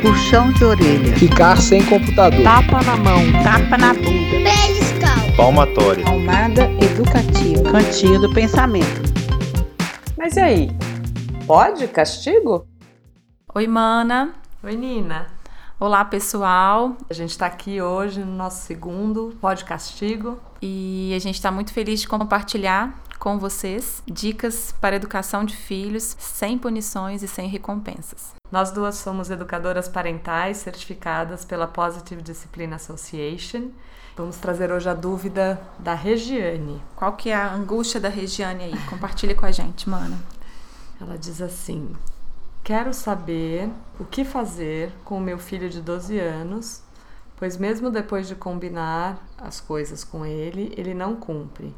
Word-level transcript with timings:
puxão 0.00 0.52
de 0.52 0.64
orelha, 0.64 1.16
Ficar 1.16 1.60
sem 1.60 1.84
computador. 1.86 2.42
Tapa 2.42 2.82
na 2.82 2.96
mão, 2.96 3.20
tapa 3.42 3.78
na 3.78 3.94
bunda. 3.94 4.04
Beliscão. 4.04 5.36
Palmatória. 5.36 6.04
Palmada 6.04 6.70
educativa. 6.82 7.70
cantinho 7.70 8.20
do 8.20 8.32
pensamento. 8.32 9.02
Mas 10.16 10.36
e 10.36 10.40
aí? 10.40 10.70
Pode 11.46 11.86
castigo? 11.88 12.66
Oi, 13.54 13.66
Mana. 13.66 14.34
Oi, 14.62 14.76
Nina. 14.76 15.28
Olá, 15.78 16.04
pessoal. 16.04 16.96
A 17.08 17.14
gente 17.14 17.30
está 17.30 17.46
aqui 17.46 17.80
hoje 17.80 18.20
no 18.20 18.32
nosso 18.32 18.66
segundo 18.66 19.36
Pode 19.40 19.64
Castigo. 19.64 20.38
E 20.60 21.12
a 21.14 21.18
gente 21.18 21.34
está 21.34 21.50
muito 21.50 21.72
feliz 21.72 22.00
de 22.00 22.08
compartilhar 22.08 22.98
com 23.26 23.40
vocês 23.40 24.04
dicas 24.06 24.72
para 24.80 24.94
educação 24.94 25.44
de 25.44 25.56
filhos 25.56 26.16
sem 26.16 26.56
punições 26.56 27.24
e 27.24 27.26
sem 27.26 27.48
recompensas. 27.48 28.36
Nós 28.52 28.70
duas 28.70 28.94
somos 28.94 29.30
educadoras 29.30 29.88
parentais 29.88 30.58
certificadas 30.58 31.44
pela 31.44 31.66
Positive 31.66 32.22
Discipline 32.22 32.74
Association. 32.74 33.70
Vamos 34.16 34.36
trazer 34.36 34.70
hoje 34.70 34.88
a 34.88 34.94
dúvida 34.94 35.60
da 35.76 35.92
Regiane. 35.92 36.80
Qual 36.94 37.14
que 37.14 37.30
é 37.30 37.34
a 37.34 37.52
angústia 37.52 37.98
da 37.98 38.08
Regiane 38.08 38.62
aí? 38.62 38.78
Compartilha 38.88 39.34
com 39.34 39.44
a 39.44 39.50
gente, 39.50 39.90
Mana. 39.90 40.20
Ela 41.00 41.18
diz 41.18 41.42
assim: 41.42 41.96
Quero 42.62 42.94
saber 42.94 43.68
o 43.98 44.04
que 44.04 44.24
fazer 44.24 44.92
com 45.04 45.18
o 45.18 45.20
meu 45.20 45.40
filho 45.40 45.68
de 45.68 45.80
12 45.80 46.16
anos, 46.16 46.80
pois, 47.34 47.56
mesmo 47.56 47.90
depois 47.90 48.28
de 48.28 48.36
combinar 48.36 49.18
as 49.36 49.60
coisas 49.60 50.04
com 50.04 50.24
ele, 50.24 50.72
ele 50.76 50.94
não 50.94 51.16
cumpre. 51.16 51.74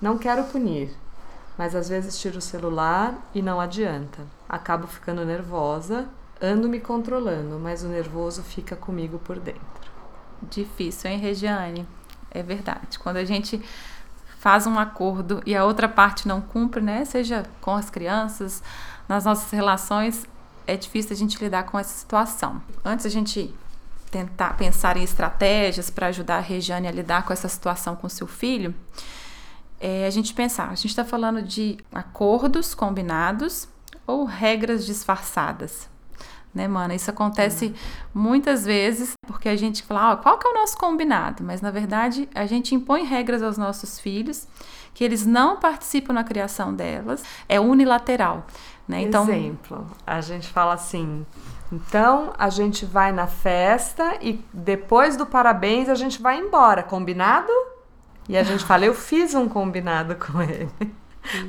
Não 0.00 0.16
quero 0.16 0.44
punir, 0.44 0.90
mas 1.58 1.74
às 1.74 1.88
vezes 1.88 2.18
tiro 2.18 2.38
o 2.38 2.40
celular 2.40 3.14
e 3.34 3.42
não 3.42 3.60
adianta. 3.60 4.26
Acabo 4.48 4.86
ficando 4.86 5.24
nervosa, 5.24 6.08
ando 6.40 6.68
me 6.68 6.80
controlando, 6.80 7.58
mas 7.58 7.82
o 7.82 7.88
nervoso 7.88 8.42
fica 8.42 8.74
comigo 8.74 9.18
por 9.18 9.38
dentro. 9.38 9.60
Difícil, 10.42 11.10
hein, 11.10 11.18
Regiane? 11.18 11.86
É 12.30 12.42
verdade. 12.42 12.98
Quando 12.98 13.18
a 13.18 13.24
gente 13.24 13.62
faz 14.38 14.66
um 14.66 14.78
acordo 14.78 15.42
e 15.44 15.54
a 15.54 15.66
outra 15.66 15.86
parte 15.86 16.26
não 16.26 16.40
cumpre, 16.40 16.80
né? 16.80 17.04
Seja 17.04 17.44
com 17.60 17.74
as 17.74 17.90
crianças, 17.90 18.62
nas 19.06 19.26
nossas 19.26 19.50
relações, 19.50 20.26
é 20.66 20.76
difícil 20.78 21.12
a 21.12 21.16
gente 21.16 21.38
lidar 21.42 21.64
com 21.64 21.78
essa 21.78 21.92
situação. 21.92 22.62
Antes 22.82 23.04
a 23.04 23.10
gente 23.10 23.54
tentar 24.10 24.56
pensar 24.56 24.96
em 24.96 25.02
estratégias 25.02 25.90
para 25.90 26.06
ajudar 26.06 26.38
a 26.38 26.40
Regiane 26.40 26.88
a 26.88 26.90
lidar 26.90 27.24
com 27.24 27.32
essa 27.32 27.48
situação 27.48 27.94
com 27.94 28.08
seu 28.08 28.26
filho, 28.26 28.74
é 29.80 30.06
a 30.06 30.10
gente 30.10 30.34
pensar, 30.34 30.68
a 30.68 30.74
gente 30.74 30.88
está 30.88 31.04
falando 31.04 31.42
de 31.42 31.78
acordos 31.90 32.74
combinados 32.74 33.66
ou 34.06 34.24
regras 34.24 34.84
disfarçadas, 34.84 35.88
né, 36.54 36.68
mana? 36.68 36.94
Isso 36.94 37.10
acontece 37.10 37.74
muitas 38.12 38.64
vezes 38.64 39.14
porque 39.26 39.48
a 39.48 39.56
gente 39.56 39.82
fala, 39.82 40.12
ah, 40.12 40.16
qual 40.16 40.36
que 40.38 40.46
é 40.46 40.50
o 40.50 40.54
nosso 40.54 40.76
combinado? 40.76 41.42
Mas 41.42 41.60
na 41.60 41.70
verdade 41.70 42.28
a 42.34 42.44
gente 42.44 42.74
impõe 42.74 43.04
regras 43.04 43.42
aos 43.42 43.56
nossos 43.56 43.98
filhos 43.98 44.46
que 44.92 45.02
eles 45.02 45.24
não 45.24 45.56
participam 45.56 46.12
na 46.12 46.24
criação 46.24 46.74
delas, 46.74 47.22
é 47.48 47.58
unilateral, 47.58 48.46
né? 48.86 49.02
Então, 49.02 49.22
Exemplo, 49.22 49.86
a 50.06 50.20
gente 50.20 50.48
fala 50.48 50.74
assim. 50.74 51.24
Então 51.72 52.32
a 52.36 52.50
gente 52.50 52.84
vai 52.84 53.12
na 53.12 53.28
festa 53.28 54.18
e 54.20 54.44
depois 54.52 55.16
do 55.16 55.24
parabéns 55.24 55.88
a 55.88 55.94
gente 55.94 56.20
vai 56.20 56.38
embora, 56.38 56.82
combinado? 56.82 57.52
E 58.30 58.36
a 58.36 58.44
gente 58.44 58.64
fala, 58.64 58.84
eu 58.84 58.94
fiz 58.94 59.34
um 59.34 59.48
combinado 59.48 60.14
com 60.14 60.40
ele. 60.40 60.70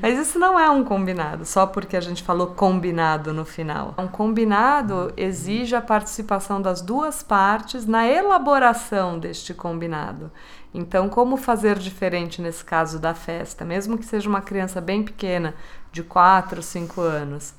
Mas 0.02 0.18
isso 0.18 0.40
não 0.40 0.60
é 0.60 0.68
um 0.68 0.84
combinado, 0.84 1.46
só 1.46 1.68
porque 1.68 1.96
a 1.96 2.02
gente 2.02 2.24
falou 2.24 2.56
combinado 2.56 3.32
no 3.32 3.46
final. 3.46 3.94
Um 4.00 4.08
combinado 4.08 5.14
exige 5.16 5.76
a 5.76 5.82
participação 5.82 6.60
das 6.60 6.82
duas 6.82 7.22
partes 7.22 7.86
na 7.86 8.08
elaboração 8.08 9.20
deste 9.20 9.54
combinado. 9.54 10.32
Então, 10.74 11.08
como 11.08 11.38
fazer 11.38 11.78
diferente 11.78 12.42
nesse 12.42 12.66
caso 12.66 12.98
da 12.98 13.14
festa, 13.14 13.64
mesmo 13.64 13.96
que 13.96 14.06
seja 14.06 14.28
uma 14.28 14.42
criança 14.42 14.82
bem 14.82 15.04
pequena, 15.04 15.54
de 15.92 16.02
4, 16.02 16.64
5 16.64 17.00
anos? 17.00 17.54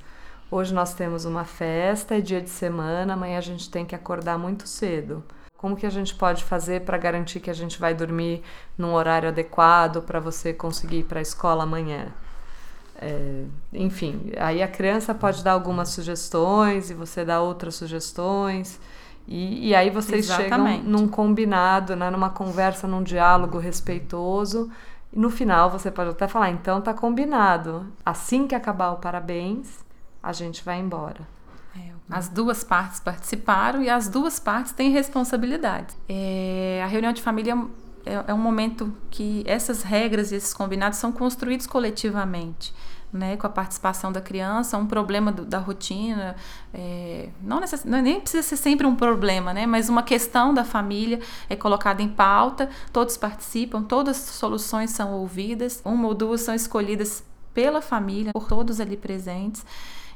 Hoje 0.50 0.74
nós 0.74 0.94
temos 0.94 1.24
uma 1.24 1.44
festa, 1.44 2.16
é 2.16 2.20
dia 2.20 2.40
de 2.40 2.50
semana, 2.50 3.14
amanhã 3.14 3.38
a 3.38 3.40
gente 3.40 3.70
tem 3.70 3.86
que 3.86 3.94
acordar 3.94 4.36
muito 4.36 4.66
cedo. 4.66 5.22
Como 5.62 5.76
que 5.76 5.86
a 5.86 5.90
gente 5.90 6.12
pode 6.16 6.42
fazer 6.42 6.80
para 6.80 6.98
garantir 6.98 7.38
que 7.38 7.48
a 7.48 7.54
gente 7.54 7.78
vai 7.78 7.94
dormir 7.94 8.42
num 8.76 8.94
horário 8.94 9.28
adequado 9.28 10.02
para 10.02 10.18
você 10.18 10.52
conseguir 10.52 10.98
ir 10.98 11.02
para 11.04 11.20
a 11.20 11.22
escola 11.22 11.62
amanhã? 11.62 12.08
É, 13.00 13.44
enfim, 13.72 14.32
aí 14.38 14.60
a 14.60 14.66
criança 14.66 15.14
pode 15.14 15.44
dar 15.44 15.52
algumas 15.52 15.90
sugestões 15.90 16.90
e 16.90 16.94
você 16.94 17.24
dá 17.24 17.40
outras 17.40 17.76
sugestões. 17.76 18.80
E, 19.28 19.68
e 19.68 19.72
aí 19.72 19.88
vocês 19.88 20.28
Exatamente. 20.28 20.78
chegam 20.80 20.90
num 20.90 21.06
combinado, 21.06 21.94
né, 21.94 22.10
numa 22.10 22.30
conversa, 22.30 22.88
num 22.88 23.04
diálogo 23.04 23.56
respeitoso. 23.56 24.68
E 25.12 25.16
no 25.16 25.30
final 25.30 25.70
você 25.70 25.92
pode 25.92 26.10
até 26.10 26.26
falar, 26.26 26.50
então 26.50 26.80
tá 26.80 26.92
combinado. 26.92 27.86
Assim 28.04 28.48
que 28.48 28.56
acabar 28.56 28.90
o 28.90 28.96
parabéns, 28.96 29.84
a 30.20 30.32
gente 30.32 30.64
vai 30.64 30.80
embora. 30.80 31.20
As 32.12 32.28
duas 32.28 32.62
partes 32.62 33.00
participaram 33.00 33.82
e 33.82 33.88
as 33.88 34.08
duas 34.08 34.38
partes 34.38 34.72
têm 34.72 34.90
responsabilidade. 34.90 35.94
É, 36.08 36.80
a 36.84 36.86
reunião 36.86 37.12
de 37.12 37.22
família 37.22 37.56
é, 38.04 38.24
é 38.28 38.34
um 38.34 38.38
momento 38.38 38.92
que 39.10 39.42
essas 39.46 39.82
regras 39.82 40.30
e 40.30 40.34
esses 40.36 40.52
combinados 40.52 40.98
são 40.98 41.10
construídos 41.12 41.66
coletivamente. 41.66 42.74
Né, 43.14 43.36
com 43.36 43.46
a 43.46 43.50
participação 43.50 44.10
da 44.10 44.22
criança, 44.22 44.78
um 44.78 44.86
problema 44.86 45.30
do- 45.30 45.44
da 45.44 45.58
rotina, 45.58 46.34
é, 46.72 47.28
não, 47.42 47.60
necess, 47.60 47.84
não- 47.84 48.00
nem 48.00 48.18
precisa 48.18 48.42
ser 48.42 48.56
sempre 48.56 48.86
um 48.86 48.96
problema, 48.96 49.52
né, 49.52 49.66
mas 49.66 49.90
uma 49.90 50.02
questão 50.02 50.54
da 50.54 50.64
família 50.64 51.20
é 51.46 51.54
colocada 51.54 52.00
em 52.00 52.08
pauta, 52.08 52.70
todos 52.90 53.18
participam, 53.18 53.82
todas 53.82 54.16
as 54.16 54.34
soluções 54.36 54.92
são 54.92 55.12
ouvidas, 55.12 55.82
uma 55.84 56.08
ou 56.08 56.14
duas 56.14 56.40
são 56.40 56.54
escolhidas 56.54 57.22
pela 57.52 57.82
família, 57.82 58.32
por 58.32 58.48
todos 58.48 58.80
ali 58.80 58.96
presentes 58.96 59.62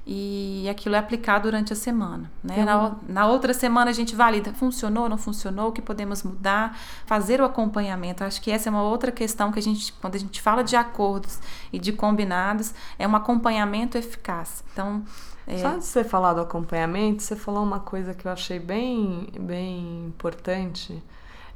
e 0.09 0.69
aquilo 0.71 0.95
é 0.95 0.99
aplicado 0.99 1.43
durante 1.51 1.73
a 1.73 1.77
semana. 1.77 2.31
Né? 2.43 2.65
Na, 2.65 2.89
o- 2.89 2.97
na 3.09 3.27
outra 3.27 3.53
semana 3.53 3.91
a 3.91 3.93
gente 3.93 4.15
valida, 4.15 4.53
funcionou, 4.53 5.09
não 5.09 5.19
funcionou, 5.19 5.69
o 5.71 5.73
que 5.73 5.83
podemos 5.83 6.23
mudar, 6.23 6.79
fazer 7.07 7.41
o 7.41 7.45
acompanhamento. 7.45 8.23
Acho 8.23 8.41
que 8.41 8.51
essa 8.53 8.69
é 8.69 8.71
uma 8.71 8.83
outra 8.83 9.11
questão 9.11 9.51
que 9.51 9.59
a 9.59 9.63
gente, 9.63 9.93
quando 9.95 10.15
a 10.15 10.19
gente 10.19 10.41
fala 10.41 10.63
de 10.63 10.77
acordos 10.77 11.41
e 11.73 11.79
de 11.79 11.93
combinados, 11.93 12.73
é 12.99 13.07
um 13.09 13.17
acompanhamento 13.17 13.99
eficaz. 13.99 14.63
Então, 14.73 15.03
é, 15.47 15.59
Só 15.59 15.69
antes 15.69 15.87
de 15.89 15.93
você 15.93 16.05
falar 16.05 16.35
do 16.35 16.41
acompanhamento, 16.41 17.23
você 17.23 17.35
falou 17.35 17.63
uma 17.65 17.81
coisa 17.81 18.15
que 18.15 18.27
eu 18.29 18.33
achei 18.33 18.59
bem, 18.61 19.29
bem 19.41 20.05
importante. 20.07 21.03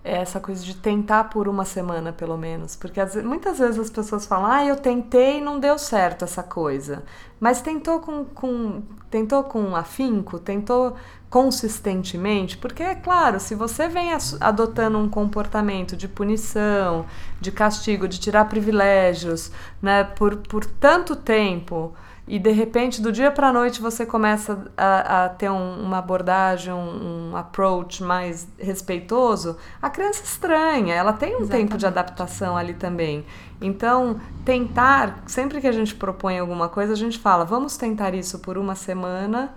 É 0.02 0.16
essa 0.16 0.40
coisa 0.40 0.64
de 0.64 0.74
tentar 0.74 1.24
por 1.24 1.46
uma 1.46 1.64
semana, 1.66 2.10
pelo 2.10 2.36
menos. 2.38 2.74
Porque 2.74 3.04
ve- 3.04 3.22
muitas 3.22 3.58
vezes 3.58 3.78
as 3.78 3.90
pessoas 3.90 4.24
falam, 4.24 4.50
ah, 4.50 4.64
eu 4.64 4.76
tentei 4.76 5.36
e 5.38 5.40
não 5.42 5.60
deu 5.60 5.78
certo 5.78 6.24
essa 6.24 6.42
coisa. 6.42 7.02
Mas 7.38 7.60
tentou 7.60 8.00
com, 8.00 8.24
com, 8.24 8.82
tentou 9.10 9.44
com 9.44 9.76
afinco, 9.76 10.38
tentou 10.38 10.96
consistentemente. 11.28 12.56
Porque, 12.56 12.82
é 12.82 12.94
claro, 12.94 13.38
se 13.38 13.54
você 13.54 13.88
vem 13.88 14.10
adotando 14.40 14.96
um 14.98 15.08
comportamento 15.08 15.94
de 15.94 16.08
punição, 16.08 17.04
de 17.38 17.52
castigo, 17.52 18.08
de 18.08 18.18
tirar 18.18 18.46
privilégios, 18.46 19.52
né, 19.82 20.02
por, 20.04 20.34
por 20.38 20.64
tanto 20.64 21.14
tempo 21.14 21.92
e 22.30 22.38
de 22.38 22.52
repente 22.52 23.02
do 23.02 23.10
dia 23.10 23.28
para 23.28 23.48
a 23.48 23.52
noite 23.52 23.82
você 23.82 24.06
começa 24.06 24.66
a, 24.76 25.24
a 25.24 25.28
ter 25.30 25.50
um- 25.50 25.82
uma 25.82 25.98
abordagem, 25.98 26.72
um, 26.72 27.30
um 27.32 27.36
approach 27.36 28.04
mais 28.04 28.46
respeitoso, 28.56 29.56
a 29.82 29.90
criança 29.90 30.22
estranha, 30.22 30.94
ela 30.94 31.12
tem 31.12 31.34
um 31.34 31.48
tempo 31.48 31.76
de 31.76 31.86
adaptação 31.86 32.56
ali 32.56 32.74
também. 32.74 33.26
Então, 33.60 34.20
tentar, 34.44 35.24
sempre 35.26 35.60
que 35.60 35.66
a 35.66 35.72
gente 35.72 35.92
propõe 35.92 36.38
alguma 36.38 36.68
coisa, 36.68 36.92
a 36.92 36.96
gente 36.96 37.18
fala, 37.18 37.44
vamos 37.44 37.76
tentar 37.76 38.14
isso 38.14 38.38
por 38.38 38.56
uma 38.56 38.76
semana 38.76 39.52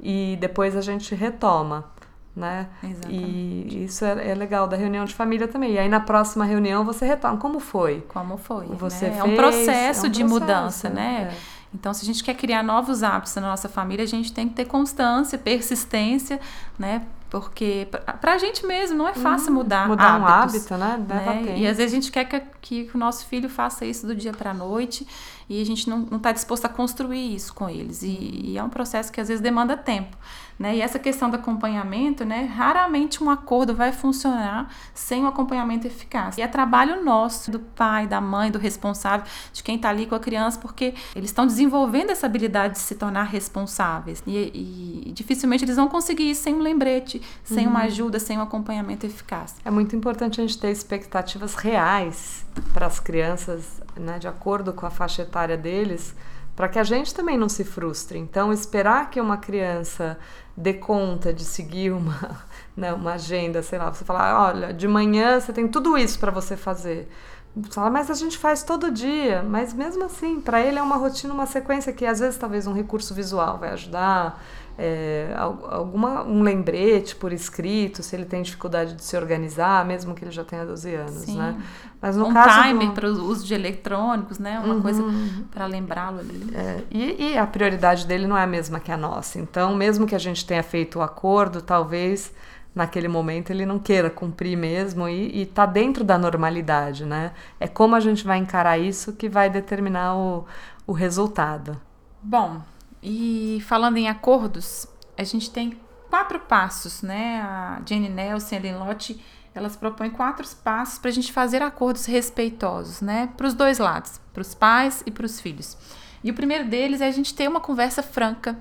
e 0.00 0.38
depois 0.40 0.76
a 0.76 0.80
gente 0.80 1.16
retoma. 1.16 1.86
Né? 2.34 2.68
Exatamente. 2.82 3.76
E 3.76 3.84
isso 3.84 4.04
é, 4.06 4.30
é 4.30 4.34
legal 4.34 4.66
da 4.66 4.74
reunião 4.76 5.04
de 5.04 5.12
família 5.12 5.46
também. 5.48 5.72
E 5.72 5.78
aí 5.78 5.88
na 5.88 6.00
próxima 6.00 6.44
reunião 6.46 6.82
você 6.84 7.04
retoma. 7.04 7.36
Como 7.36 7.58
foi? 7.60 8.00
como 8.08 8.38
foi? 8.38 8.66
Você 8.68 9.08
né? 9.08 9.18
É 9.18 9.22
um 9.24 9.26
fez, 9.26 9.36
processo 9.38 10.06
é 10.06 10.08
um 10.08 10.12
de 10.12 10.20
processo, 10.20 10.40
mudança, 10.40 10.88
né? 10.88 11.28
é. 11.30 11.61
Então, 11.74 11.94
se 11.94 12.02
a 12.02 12.04
gente 12.06 12.22
quer 12.22 12.34
criar 12.34 12.62
novos 12.62 13.02
hábitos 13.02 13.34
na 13.36 13.42
nossa 13.42 13.68
família, 13.68 14.04
a 14.04 14.08
gente 14.08 14.32
tem 14.32 14.48
que 14.48 14.54
ter 14.54 14.66
constância, 14.66 15.38
persistência, 15.38 16.40
né? 16.78 17.02
Porque 17.30 17.88
para 18.20 18.34
a 18.34 18.38
gente 18.38 18.66
mesmo 18.66 18.98
não 18.98 19.08
é 19.08 19.14
fácil 19.14 19.48
uhum. 19.48 19.54
mudar 19.54 19.88
Mudar 19.88 20.16
hábitos, 20.16 20.70
um 20.70 20.74
hábito, 20.74 20.76
né? 20.76 21.06
Leva 21.08 21.32
né? 21.32 21.58
E 21.58 21.66
às 21.66 21.78
vezes 21.78 21.90
a 21.90 21.94
gente 21.94 22.12
quer 22.12 22.26
que, 22.26 22.84
que, 22.84 22.90
o 22.94 22.98
nosso 22.98 23.24
filho 23.24 23.48
faça 23.48 23.86
isso 23.86 24.06
do 24.06 24.14
dia 24.14 24.34
para 24.34 24.50
a 24.50 24.54
noite 24.54 25.06
e 25.48 25.62
a 25.62 25.64
gente 25.64 25.88
não 25.88 26.02
está 26.14 26.30
disposto 26.30 26.66
a 26.66 26.68
construir 26.68 27.34
isso 27.34 27.54
com 27.54 27.70
eles. 27.70 28.02
E, 28.02 28.50
e, 28.50 28.58
é 28.58 28.62
um 28.62 28.68
processo 28.68 29.10
que 29.10 29.18
às 29.18 29.28
vezes 29.28 29.40
demanda 29.40 29.78
tempo. 29.78 30.14
Né? 30.62 30.76
E 30.76 30.80
essa 30.80 30.96
questão 30.96 31.28
do 31.28 31.34
acompanhamento, 31.34 32.24
né? 32.24 32.44
raramente 32.44 33.22
um 33.22 33.28
acordo 33.28 33.74
vai 33.74 33.90
funcionar 33.90 34.72
sem 34.94 35.24
um 35.24 35.26
acompanhamento 35.26 35.88
eficaz. 35.88 36.38
E 36.38 36.40
é 36.40 36.46
trabalho 36.46 37.04
nosso, 37.04 37.50
do 37.50 37.58
pai, 37.58 38.06
da 38.06 38.20
mãe, 38.20 38.48
do 38.48 38.60
responsável, 38.60 39.26
de 39.52 39.60
quem 39.60 39.74
está 39.74 39.88
ali 39.88 40.06
com 40.06 40.14
a 40.14 40.20
criança, 40.20 40.60
porque 40.60 40.94
eles 41.16 41.30
estão 41.30 41.44
desenvolvendo 41.46 42.10
essa 42.10 42.26
habilidade 42.26 42.74
de 42.74 42.78
se 42.78 42.94
tornar 42.94 43.24
responsáveis. 43.24 44.22
E, 44.24 45.04
e, 45.08 45.12
dificilmente 45.12 45.64
eles 45.64 45.74
vão 45.74 45.88
conseguir 45.88 46.30
isso 46.30 46.44
sem 46.44 46.54
um 46.54 46.60
lembrete, 46.60 47.20
sem 47.42 47.66
uhum. 47.66 47.72
uma 47.72 47.80
ajuda, 47.80 48.20
sem 48.20 48.38
um 48.38 48.42
acompanhamento 48.42 49.04
eficaz. 49.04 49.56
É 49.64 49.70
muito 49.70 49.96
importante 49.96 50.40
a 50.40 50.46
gente 50.46 50.56
ter 50.60 50.70
expectativas 50.70 51.56
reais 51.56 52.46
para 52.72 52.86
as 52.86 53.00
crianças, 53.00 53.82
né, 53.96 54.16
de 54.20 54.28
acordo 54.28 54.72
com 54.72 54.86
a 54.86 54.90
faixa 54.90 55.22
etária 55.22 55.56
deles, 55.56 56.14
para 56.54 56.68
que 56.68 56.78
a 56.78 56.84
gente 56.84 57.14
também 57.14 57.38
não 57.38 57.48
se 57.48 57.64
frustre. 57.64 58.18
Então, 58.18 58.52
esperar 58.52 59.10
que 59.10 59.20
uma 59.20 59.36
criança 59.36 60.18
dê 60.56 60.74
conta 60.74 61.32
de 61.32 61.44
seguir 61.44 61.92
uma, 61.92 62.42
né, 62.76 62.92
uma 62.92 63.14
agenda, 63.14 63.62
sei 63.62 63.78
lá, 63.78 63.92
você 63.92 64.04
falar, 64.04 64.48
olha, 64.48 64.72
de 64.72 64.86
manhã 64.86 65.40
você 65.40 65.52
tem 65.52 65.68
tudo 65.68 65.96
isso 65.96 66.18
para 66.18 66.30
você 66.30 66.56
fazer. 66.56 67.08
Você 67.54 67.72
fala, 67.72 67.90
mas 67.90 68.10
a 68.10 68.14
gente 68.14 68.38
faz 68.38 68.62
todo 68.62 68.90
dia. 68.90 69.42
Mas 69.42 69.74
mesmo 69.74 70.04
assim, 70.04 70.40
para 70.40 70.60
ele 70.60 70.78
é 70.78 70.82
uma 70.82 70.96
rotina, 70.96 71.34
uma 71.34 71.46
sequência 71.46 71.92
que 71.92 72.06
às 72.06 72.18
vezes 72.18 72.38
talvez 72.38 72.66
um 72.66 72.72
recurso 72.72 73.14
visual 73.14 73.58
vai 73.58 73.70
ajudar 73.70 74.42
é, 74.78 75.34
alguma, 75.36 76.24
um 76.24 76.42
lembrete 76.42 77.14
por 77.14 77.32
escrito, 77.32 78.02
se 78.02 78.16
ele 78.16 78.24
tem 78.24 78.42
dificuldade 78.42 78.94
de 78.94 79.04
se 79.04 79.16
organizar, 79.16 79.84
mesmo 79.84 80.14
que 80.14 80.24
ele 80.24 80.30
já 80.30 80.44
tenha 80.44 80.64
12 80.64 80.94
anos, 80.94 81.12
Sim. 81.12 81.38
né? 81.38 81.60
Mas 82.00 82.16
no 82.16 82.26
um 82.26 82.34
caso 82.34 82.62
timer 82.62 82.88
do... 82.88 82.94
para 82.94 83.08
o 83.08 83.24
uso 83.26 83.46
de 83.46 83.54
eletrônicos, 83.54 84.38
né? 84.38 84.58
Uma 84.58 84.74
uhum. 84.74 84.82
coisa 84.82 85.04
para 85.50 85.66
lembrá-lo 85.66 86.18
ali. 86.18 86.50
É, 86.54 86.82
e, 86.90 87.32
e 87.32 87.38
a 87.38 87.46
prioridade 87.46 88.06
dele 88.06 88.26
não 88.26 88.36
é 88.36 88.42
a 88.42 88.46
mesma 88.46 88.80
que 88.80 88.90
a 88.90 88.96
nossa. 88.96 89.38
Então, 89.38 89.74
mesmo 89.76 90.06
que 90.06 90.14
a 90.14 90.18
gente 90.18 90.44
tenha 90.44 90.62
feito 90.62 90.98
o 90.98 91.02
acordo, 91.02 91.62
talvez 91.62 92.32
naquele 92.74 93.06
momento 93.06 93.50
ele 93.50 93.66
não 93.66 93.78
queira 93.78 94.08
cumprir 94.08 94.56
mesmo 94.56 95.08
e 95.08 95.42
está 95.42 95.66
dentro 95.66 96.02
da 96.02 96.16
normalidade, 96.16 97.04
né? 97.04 97.32
É 97.60 97.68
como 97.68 97.94
a 97.94 98.00
gente 98.00 98.24
vai 98.24 98.38
encarar 98.38 98.78
isso 98.78 99.12
que 99.12 99.28
vai 99.28 99.50
determinar 99.50 100.16
o, 100.16 100.46
o 100.86 100.92
resultado. 100.92 101.78
Bom, 102.22 102.62
e 103.02 103.62
falando 103.66 103.96
em 103.96 104.08
acordos, 104.08 104.86
a 105.18 105.24
gente 105.24 105.50
tem 105.50 105.78
quatro 106.08 106.38
passos, 106.40 107.02
né? 107.02 107.40
A 107.40 107.82
Jane 107.84 108.08
Nelson 108.08 108.56
e 108.62 108.68
a 108.68 108.78
Lott, 108.78 109.20
elas 109.54 109.76
propõem 109.76 110.10
quatro 110.10 110.46
passos 110.62 110.98
para 110.98 111.10
a 111.10 111.12
gente 111.12 111.32
fazer 111.32 111.62
acordos 111.62 112.04
respeitosos, 112.04 113.00
né? 113.00 113.30
Para 113.36 113.46
os 113.46 113.54
dois 113.54 113.78
lados, 113.78 114.20
para 114.32 114.40
os 114.40 114.54
pais 114.54 115.02
e 115.04 115.10
para 115.10 115.26
os 115.26 115.40
filhos. 115.40 115.76
E 116.22 116.30
o 116.30 116.34
primeiro 116.34 116.68
deles 116.68 117.00
é 117.00 117.08
a 117.08 117.10
gente 117.10 117.34
ter 117.34 117.48
uma 117.48 117.60
conversa 117.60 118.02
franca 118.02 118.58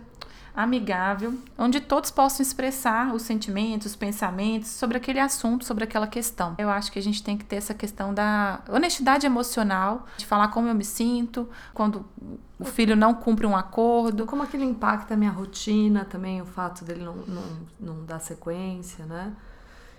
amigável, 0.55 1.37
onde 1.57 1.79
todos 1.79 2.11
possam 2.11 2.41
expressar 2.41 3.13
os 3.13 3.21
sentimentos, 3.21 3.87
os 3.87 3.95
pensamentos 3.95 4.69
sobre 4.69 4.97
aquele 4.97 5.19
assunto, 5.19 5.65
sobre 5.65 5.83
aquela 5.83 6.07
questão. 6.07 6.55
Eu 6.57 6.69
acho 6.69 6.91
que 6.91 6.99
a 6.99 7.01
gente 7.01 7.23
tem 7.23 7.37
que 7.37 7.45
ter 7.45 7.57
essa 7.57 7.73
questão 7.73 8.13
da 8.13 8.61
honestidade 8.69 9.25
emocional, 9.25 10.05
de 10.17 10.25
falar 10.25 10.49
como 10.49 10.67
eu 10.67 10.75
me 10.75 10.85
sinto, 10.85 11.49
quando 11.73 12.05
o 12.59 12.65
filho 12.65 12.95
não 12.95 13.13
cumpre 13.13 13.45
um 13.45 13.55
acordo. 13.55 14.25
Como 14.25 14.43
aquilo 14.43 14.63
impacta 14.63 15.13
a 15.13 15.17
minha 15.17 15.31
rotina 15.31 16.05
também, 16.05 16.41
o 16.41 16.45
fato 16.45 16.83
dele 16.83 17.03
não, 17.03 17.15
não, 17.15 17.43
não 17.79 18.05
dar 18.05 18.19
sequência, 18.19 19.05
né? 19.05 19.33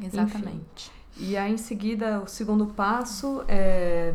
Exatamente. 0.01 0.91
Enfim. 0.91 1.03
E 1.19 1.37
aí, 1.37 1.53
em 1.53 1.59
seguida, 1.59 2.21
o 2.21 2.27
segundo 2.27 2.67
passo 2.67 3.45
é 3.47 4.15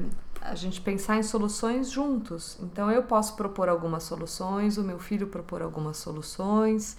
a 0.50 0.56
gente 0.56 0.82
pensar 0.82 1.18
em 1.18 1.24
soluções 1.24 1.92
juntos. 1.92 2.58
Então 2.62 2.90
eu 2.92 3.04
posso 3.04 3.36
propor 3.36 3.70
algumas 3.70 4.04
soluções, 4.04 4.78
o 4.78 4.84
meu 4.84 5.00
filho 5.00 5.28
propor 5.28 5.62
algumas 5.62 5.98
soluções, 5.98 6.98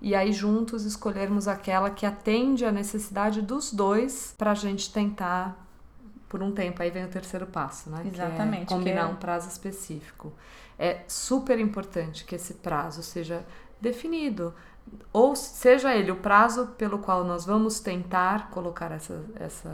e 0.00 0.14
aí 0.14 0.32
juntos 0.32 0.84
escolhermos 0.84 1.48
aquela 1.48 1.90
que 1.90 2.06
atende 2.06 2.64
à 2.64 2.72
necessidade 2.72 3.42
dos 3.42 3.72
dois 3.72 4.34
para 4.36 4.52
a 4.52 4.54
gente 4.54 4.92
tentar 4.92 5.66
por 6.28 6.42
um 6.42 6.52
tempo. 6.52 6.82
Aí 6.82 6.90
vem 6.90 7.04
o 7.04 7.08
terceiro 7.08 7.46
passo, 7.46 7.90
né? 7.90 8.02
Exatamente. 8.06 8.66
Que 8.66 8.72
é 8.72 8.76
combinar 8.76 9.04
que 9.04 9.10
é... 9.10 9.14
um 9.14 9.16
prazo 9.16 9.48
específico. 9.48 10.32
É 10.78 11.00
super 11.06 11.58
importante 11.58 12.24
que 12.24 12.34
esse 12.34 12.54
prazo 12.54 13.02
seja 13.02 13.44
definido. 13.80 14.54
Ou 15.12 15.36
seja 15.36 15.94
ele 15.94 16.10
o 16.10 16.16
prazo 16.16 16.68
pelo 16.78 16.98
qual 16.98 17.24
nós 17.24 17.44
vamos 17.44 17.80
tentar 17.80 18.50
colocar 18.50 18.90
essa, 18.90 19.22
essa 19.36 19.70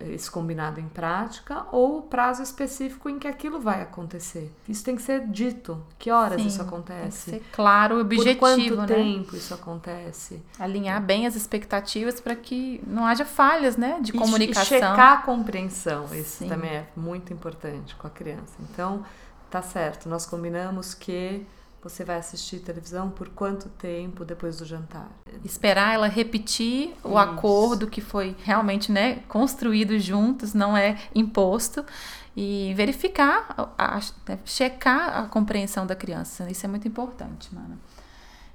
esse 0.00 0.30
combinado 0.30 0.80
em 0.80 0.88
prática 0.88 1.66
ou 1.72 1.98
o 1.98 2.02
prazo 2.02 2.42
específico 2.42 3.08
em 3.08 3.18
que 3.18 3.28
aquilo 3.28 3.60
vai 3.60 3.82
acontecer. 3.82 4.52
Isso 4.68 4.84
tem 4.84 4.96
que 4.96 5.02
ser 5.02 5.26
dito. 5.28 5.82
Que 5.98 6.10
horas 6.10 6.40
Sim, 6.40 6.46
isso 6.46 6.62
acontece? 6.62 7.30
Tem 7.30 7.40
que 7.40 7.44
ser 7.46 7.52
claro, 7.52 8.00
objetivo, 8.00 8.34
Por 8.34 8.38
quanto 8.38 8.76
né? 8.76 8.86
tempo 8.86 9.36
isso 9.36 9.54
acontece? 9.54 10.42
Alinhar 10.58 11.02
bem 11.02 11.26
as 11.26 11.34
expectativas 11.34 12.20
para 12.20 12.34
que 12.34 12.80
não 12.86 13.06
haja 13.06 13.24
falhas, 13.24 13.76
né, 13.76 13.98
de 14.00 14.12
comunicação. 14.12 14.76
E 14.76 14.80
checar 14.80 15.12
a 15.12 15.16
compreensão. 15.18 16.06
Isso 16.14 16.38
Sim. 16.38 16.48
também 16.48 16.70
é 16.70 16.86
muito 16.96 17.32
importante 17.32 17.94
com 17.96 18.06
a 18.06 18.10
criança. 18.10 18.54
Então, 18.60 19.04
tá 19.50 19.62
certo. 19.62 20.08
Nós 20.08 20.26
combinamos 20.26 20.94
que 20.94 21.46
você 21.84 22.02
vai 22.02 22.16
assistir 22.16 22.60
televisão 22.60 23.10
por 23.10 23.28
quanto 23.28 23.68
tempo 23.68 24.24
depois 24.24 24.56
do 24.56 24.64
jantar? 24.64 25.10
Esperar 25.44 25.92
ela 25.92 26.08
repetir 26.08 26.88
Isso. 26.88 26.96
o 27.04 27.18
acordo 27.18 27.86
que 27.86 28.00
foi 28.00 28.34
realmente 28.42 28.90
né, 28.90 29.16
construído 29.28 29.98
juntos, 29.98 30.54
não 30.54 30.74
é 30.74 30.96
imposto. 31.14 31.84
E 32.36 32.72
verificar, 32.74 33.54
a, 33.78 33.98
a, 33.98 34.00
né, 34.28 34.38
checar 34.44 35.18
a 35.18 35.28
compreensão 35.28 35.86
da 35.86 35.94
criança. 35.94 36.50
Isso 36.50 36.66
é 36.66 36.68
muito 36.68 36.88
importante, 36.88 37.54
mano. 37.54 37.78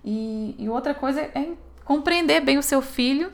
E, 0.03 0.53
e 0.57 0.67
outra 0.67 0.93
coisa 0.93 1.21
é 1.21 1.53
compreender 1.85 2.41
bem 2.41 2.57
o 2.57 2.63
seu 2.63 2.81
filho, 2.81 3.31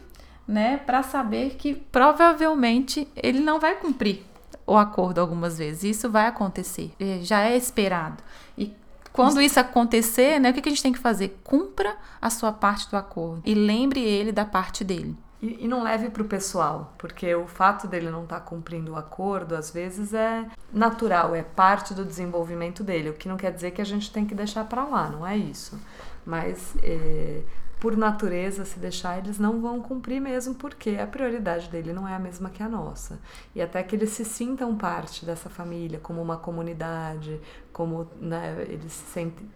né, 0.47 0.77
para 0.77 1.01
saber 1.01 1.55
que 1.55 1.73
provavelmente 1.73 3.07
ele 3.15 3.39
não 3.39 3.59
vai 3.59 3.75
cumprir 3.75 4.23
o 4.67 4.77
acordo 4.77 5.19
algumas 5.19 5.57
vezes. 5.57 5.95
Isso 5.97 6.11
vai 6.11 6.27
acontecer, 6.27 6.91
é, 6.99 7.19
já 7.21 7.41
é 7.41 7.57
esperado. 7.57 8.21
E 8.55 8.71
quando 9.15 9.41
isso 9.41 9.59
acontecer, 9.59 10.39
né, 10.39 10.49
o 10.49 10.53
que 10.53 10.67
a 10.67 10.71
gente 10.71 10.83
tem 10.83 10.93
que 10.93 10.99
fazer? 10.99 11.39
Cumpra 11.43 11.95
a 12.21 12.29
sua 12.29 12.51
parte 12.51 12.89
do 12.89 12.97
acordo 12.97 13.41
e 13.45 13.53
lembre 13.53 14.01
ele 14.01 14.31
da 14.31 14.45
parte 14.45 14.83
dele. 14.83 15.15
E, 15.41 15.67
não 15.67 15.83
leve 15.83 16.09
para 16.09 16.21
o 16.21 16.25
pessoal, 16.25 16.93
porque 16.97 17.33
o 17.35 17.45
fato 17.45 17.87
dele 17.87 18.09
não 18.09 18.23
estar 18.23 18.39
tá 18.39 18.41
cumprindo 18.41 18.93
o 18.93 18.95
acordo, 18.95 19.55
às 19.55 19.69
vezes, 19.69 20.13
é 20.13 20.45
natural, 20.73 21.35
é 21.35 21.43
parte 21.43 21.93
do 21.93 22.03
desenvolvimento 22.03 22.83
dele, 22.83 23.09
o 23.09 23.13
que 23.13 23.27
não 23.27 23.37
quer 23.37 23.51
dizer 23.51 23.71
que 23.71 23.81
a 23.81 23.85
gente 23.85 24.11
tem 24.11 24.25
que 24.25 24.33
deixar 24.33 24.65
para 24.65 24.83
lá, 24.85 25.09
não 25.09 25.25
é 25.25 25.37
isso. 25.37 25.79
Mas 26.25 26.75
é, 26.81 27.41
por 27.85 27.95
natureza, 27.95 28.65
se 28.65 28.79
deixar, 28.79 29.19
eles 29.19 29.37
não 29.37 29.61
vão 29.61 29.79
cumprir 29.79 30.19
mesmo, 30.19 30.55
porque 30.55 30.97
a 30.99 31.05
prioridade 31.05 31.69
dele 31.69 31.93
não 31.93 32.07
é 32.07 32.15
a 32.15 32.19
mesma 32.19 32.49
que 32.49 32.63
a 32.63 32.67
nossa. 32.67 33.19
E 33.53 33.61
até 33.61 33.83
que 33.83 33.95
eles 33.95 34.09
se 34.09 34.25
sintam 34.25 34.75
parte 34.75 35.23
dessa 35.23 35.51
família, 35.51 35.99
como 35.99 36.19
uma 36.19 36.35
comunidade, 36.35 37.39
como 37.71 38.07
né, 38.19 38.65
eles 38.67 38.91
se 38.91 39.05
sentem 39.11 39.47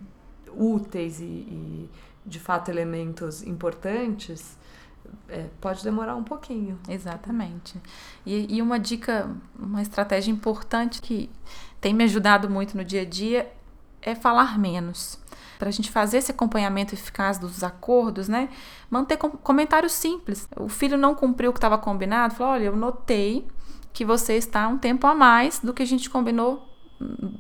úteis 0.56 1.20
e, 1.20 1.24
e 1.24 1.90
de 2.24 2.40
fato 2.40 2.70
elementos 2.70 3.42
importantes, 3.42 4.56
é, 5.28 5.48
pode 5.60 5.84
demorar 5.84 6.16
um 6.16 6.24
pouquinho. 6.24 6.78
Exatamente. 6.88 7.82
E, 8.24 8.58
e, 8.58 8.62
uma 8.62 8.80
dica, 8.80 9.28
uma 9.58 9.82
estratégia 9.82 10.32
importante 10.32 11.02
que 11.02 11.32
tem 11.82 11.96
me 11.96 12.04
ajudado 12.04 12.48
muito 12.48 12.78
no 12.78 12.86
dia 12.86 13.02
a 13.02 13.06
dia 13.06 13.52
é 14.02 14.16
falar 14.16 14.58
menos 14.58 15.20
para 15.60 15.68
a 15.68 15.72
gente 15.72 15.92
fazer 15.92 16.20
esse 16.20 16.32
acompanhamento 16.32 16.96
eficaz 16.96 17.38
dos 17.38 17.64
acordos, 17.64 18.30
né? 18.30 18.48
Manter 18.90 19.18
com 19.18 19.30
comentários 19.30 19.92
simples. 19.92 20.48
O 20.58 20.70
filho 20.70 20.98
não 20.98 21.14
cumpriu 21.14 21.50
o 21.50 21.54
que 21.54 21.58
estava 21.58 21.78
combinado, 21.78 22.34
falou: 22.34 22.54
olha, 22.54 22.64
eu 22.64 22.76
notei 22.78 23.46
que 23.92 24.06
você 24.06 24.36
está 24.36 24.68
um 24.70 24.78
tempo 24.78 25.06
a 25.06 25.14
mais 25.14 25.60
do 25.60 25.74
que 25.74 25.84
a 25.84 25.86
gente 25.86 26.10
combinou 26.10 26.66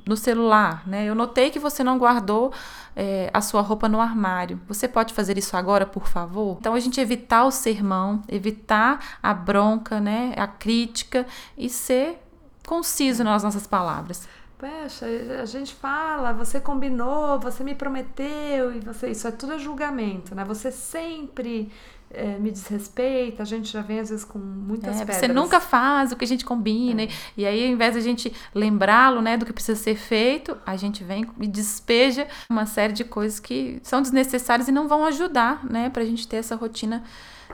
no 0.05 0.17
celular, 0.17 0.87
né? 0.87 1.05
Eu 1.05 1.15
notei 1.15 1.49
que 1.49 1.59
você 1.59 1.83
não 1.83 1.97
guardou 1.97 2.51
é, 2.95 3.29
a 3.33 3.41
sua 3.41 3.61
roupa 3.61 3.87
no 3.87 3.99
armário. 3.99 4.59
Você 4.67 4.87
pode 4.87 5.13
fazer 5.13 5.37
isso 5.37 5.55
agora, 5.55 5.85
por 5.85 6.07
favor? 6.07 6.57
Então 6.59 6.73
a 6.73 6.79
gente 6.79 6.99
evitar 6.99 7.45
o 7.45 7.51
sermão, 7.51 8.21
evitar 8.27 9.17
a 9.21 9.33
bronca, 9.33 9.99
né? 9.99 10.33
A 10.37 10.47
crítica 10.47 11.25
e 11.57 11.69
ser 11.69 12.21
conciso 12.65 13.23
nas 13.23 13.43
nossas 13.43 13.65
palavras. 13.67 14.27
Poxa, 14.59 15.05
a 15.41 15.45
gente 15.45 15.73
fala, 15.73 16.33
você 16.33 16.59
combinou, 16.59 17.39
você 17.39 17.63
me 17.63 17.73
prometeu, 17.73 18.75
e 18.75 18.81
você. 18.81 19.09
Isso 19.09 19.25
é 19.25 19.31
tudo 19.31 19.57
julgamento, 19.57 20.35
né? 20.35 20.43
Você 20.43 20.69
sempre 20.69 21.71
é, 22.11 22.37
me 22.37 22.51
desrespeita, 22.51 23.43
a 23.43 23.45
gente 23.45 23.71
já 23.71 23.81
vem 23.81 24.01
às 24.01 24.09
vezes 24.09 24.25
com 24.25 24.37
muitas 24.37 24.97
é, 24.97 24.99
pedras. 24.99 25.15
Você 25.15 25.29
nunca 25.29 25.61
faz 25.61 26.11
o 26.11 26.17
que 26.17 26.25
a 26.25 26.27
gente 26.27 26.43
combina. 26.43 27.03
É. 27.03 27.07
E 27.37 27.45
aí, 27.45 27.67
ao 27.67 27.71
invés 27.71 27.93
de 27.93 27.99
a 27.99 28.03
gente 28.03 28.33
lembrá-lo 28.53 29.21
né, 29.21 29.37
do 29.37 29.45
que 29.45 29.53
precisa 29.53 29.81
ser 29.81 29.95
feito, 29.95 30.57
a 30.65 30.75
gente 30.75 31.05
vem 31.05 31.25
e 31.39 31.47
despeja 31.47 32.27
uma 32.49 32.65
série 32.65 32.91
de 32.91 33.05
coisas 33.05 33.39
que 33.39 33.79
são 33.81 34.01
desnecessárias 34.01 34.67
e 34.67 34.73
não 34.73 34.89
vão 34.89 35.05
ajudar 35.05 35.65
né, 35.65 35.89
para 35.89 36.03
a 36.03 36.05
gente 36.05 36.27
ter 36.27 36.35
essa 36.35 36.57
rotina 36.57 37.01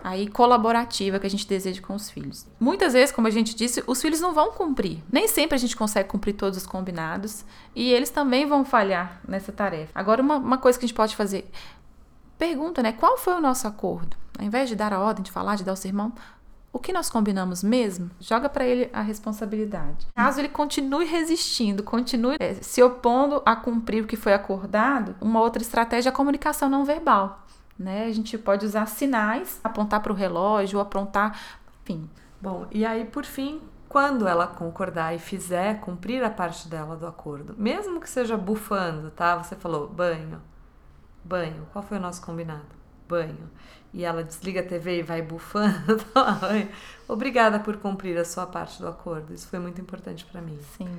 aí 0.05 0.27
colaborativa 0.27 1.19
que 1.19 1.25
a 1.25 1.29
gente 1.29 1.47
deseja 1.47 1.81
com 1.81 1.95
os 1.95 2.12
filhos. 2.12 2.45
Muitas 2.59 2.93
vezes, 2.93 3.12
como 3.12 3.25
a 3.27 3.31
gente 3.31 3.55
disse, 3.55 3.83
os 3.88 4.00
filhos 4.00 4.21
não 4.21 4.35
vão 4.35 4.51
cumprir. 4.51 5.03
Nem 5.12 5.27
sempre 5.27 5.55
a 5.55 5.57
gente 5.57 5.75
consegue 5.75 6.07
cumprir 6.07 6.33
todos 6.33 6.59
os 6.59 6.67
combinados 6.67 7.43
e 7.75 7.91
eles 7.91 8.12
também 8.12 8.45
vão 8.45 8.63
falhar 8.63 9.19
nessa 9.27 9.51
tarefa. 9.51 9.91
Agora, 9.95 10.21
uma, 10.21 10.38
uma 10.38 10.57
coisa 10.59 10.77
que 10.77 10.85
a 10.85 10.88
gente 10.88 10.95
pode 10.95 11.15
fazer, 11.15 11.50
pergunta, 12.38 12.83
né? 12.83 12.91
Qual 12.91 13.17
foi 13.17 13.33
o 13.33 13.41
nosso 13.41 13.67
acordo? 13.67 14.15
Ao 14.38 14.45
invés 14.45 14.69
de 14.69 14.75
dar 14.75 14.93
a 14.93 15.00
ordem, 15.00 15.24
de 15.24 15.31
falar, 15.31 15.55
de 15.55 15.63
dar 15.63 15.74
o 15.74 15.77
sermão, 15.77 16.13
o 16.71 16.77
que 16.77 16.93
nós 16.93 17.09
combinamos 17.09 17.63
mesmo? 17.63 18.12
Joga 18.19 18.47
para 18.47 18.63
ele 18.63 18.91
a 18.93 19.01
responsabilidade. 19.01 20.05
Caso 20.13 20.39
ele 20.39 20.50
continue 20.50 21.05
resistindo, 21.05 21.81
continue 21.81 22.35
é, 22.39 22.53
se 22.55 22.83
opondo 22.83 23.41
a 23.43 23.55
cumprir 23.55 24.03
o 24.03 24.07
que 24.07 24.17
foi 24.17 24.33
acordado, 24.33 25.15
uma 25.19 25.39
outra 25.39 25.63
estratégia 25.63 26.09
é 26.09 26.12
a 26.12 26.15
comunicação 26.15 26.69
não 26.69 26.85
verbal. 26.85 27.43
Né? 27.77 28.05
A 28.05 28.12
gente 28.12 28.38
pode 28.38 28.65
usar 28.65 28.86
sinais, 28.86 29.60
apontar 29.63 30.01
para 30.01 30.12
o 30.12 30.15
relógio, 30.15 30.79
apontar, 30.79 31.39
enfim. 31.84 32.10
Bom, 32.41 32.67
e 32.72 32.86
aí 32.86 33.05
por 33.05 33.25
fim, 33.25 33.62
quando 33.89 34.27
ela 34.27 34.48
concordar 34.48 35.13
e 35.13 35.20
fizer 35.20 35.79
cumprir 35.82 36.24
a 36.24 36.29
parte 36.29 36.67
dela 36.67 36.96
do 36.96 37.05
acordo, 37.05 37.55
mesmo 37.58 38.00
que 38.00 38.10
seja 38.10 38.38
bufando, 38.38 39.12
tá? 39.12 39.38
Você 39.38 39.55
falou 39.55 39.88
banho, 39.88 40.41
banho. 41.24 41.67
Qual 41.72 41.84
foi 41.84 41.98
o 41.98 42.01
nosso 42.01 42.22
combinado? 42.22 42.75
Banho. 43.08 43.50
E 43.94 44.03
ela 44.03 44.24
desliga 44.24 44.62
a 44.62 44.63
TV 44.65 45.00
e 45.00 45.03
vai 45.03 45.22
bufando. 45.22 46.03
Obrigada 47.08 47.60
por 47.60 47.77
cumprir 47.77 48.17
a 48.17 48.25
sua 48.25 48.46
parte 48.46 48.82
do 48.82 48.88
acordo. 48.88 49.34
Isso 49.34 49.48
foi 49.48 49.60
muito 49.60 49.79
importante 49.79 50.25
para 50.25 50.41
mim. 50.41 50.60
Sim 50.77 50.89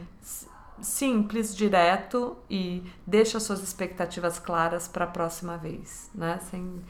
simples, 0.80 1.54
direto 1.54 2.36
e 2.50 2.82
deixa 3.06 3.40
suas 3.40 3.62
expectativas 3.62 4.38
claras 4.38 4.86
para 4.88 5.04
a 5.04 5.08
próxima 5.08 5.56
vez, 5.56 6.10
né? 6.14 6.38
Sem, 6.50 6.82